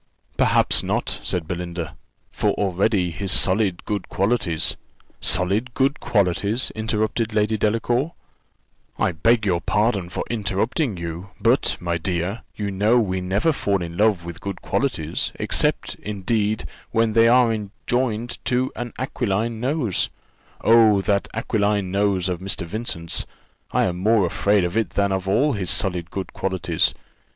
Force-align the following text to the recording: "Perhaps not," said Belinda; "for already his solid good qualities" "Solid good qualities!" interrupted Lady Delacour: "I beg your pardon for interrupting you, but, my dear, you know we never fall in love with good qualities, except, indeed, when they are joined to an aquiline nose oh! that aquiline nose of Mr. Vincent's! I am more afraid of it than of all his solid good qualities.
"Perhaps 0.35 0.81
not," 0.81 1.21
said 1.23 1.47
Belinda; 1.47 1.95
"for 2.31 2.53
already 2.53 3.11
his 3.11 3.31
solid 3.31 3.85
good 3.85 4.09
qualities" 4.09 4.75
"Solid 5.35 5.75
good 5.75 5.99
qualities!" 5.99 6.71
interrupted 6.73 7.35
Lady 7.35 7.55
Delacour: 7.55 8.13
"I 8.97 9.11
beg 9.11 9.45
your 9.45 9.61
pardon 9.61 10.09
for 10.09 10.23
interrupting 10.27 10.97
you, 10.97 11.29
but, 11.39 11.77
my 11.79 11.99
dear, 11.99 12.41
you 12.55 12.71
know 12.71 12.97
we 12.97 13.21
never 13.21 13.53
fall 13.53 13.83
in 13.83 13.95
love 13.95 14.25
with 14.25 14.41
good 14.41 14.63
qualities, 14.63 15.31
except, 15.35 15.93
indeed, 16.01 16.65
when 16.89 17.13
they 17.13 17.27
are 17.27 17.67
joined 17.85 18.43
to 18.45 18.71
an 18.75 18.93
aquiline 18.97 19.59
nose 19.59 20.09
oh! 20.61 21.01
that 21.01 21.27
aquiline 21.35 21.91
nose 21.91 22.27
of 22.27 22.39
Mr. 22.39 22.65
Vincent's! 22.65 23.27
I 23.69 23.83
am 23.83 23.99
more 23.99 24.25
afraid 24.25 24.63
of 24.63 24.75
it 24.75 24.89
than 24.89 25.11
of 25.11 25.27
all 25.27 25.53
his 25.53 25.69
solid 25.69 26.09
good 26.09 26.33
qualities. 26.33 26.95